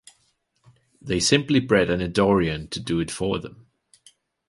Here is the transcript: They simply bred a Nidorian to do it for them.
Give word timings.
They 0.99 1.19
simply 1.19 1.59
bred 1.59 1.91
a 1.91 1.95
Nidorian 1.95 2.71
to 2.71 2.79
do 2.79 2.99
it 2.99 3.11
for 3.11 3.37
them. 3.37 3.67